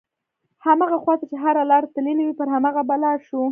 [0.65, 3.41] هماغه خواته چې هره لاره تللې وي پر هماغه به لاړ شو.